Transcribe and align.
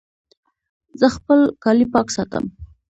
زه 0.99 1.07
خپل 1.15 1.39
کالي 1.63 1.85
پاک 1.93 2.07
ساتم. 2.15 2.45